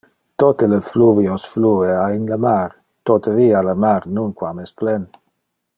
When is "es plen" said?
4.65-5.05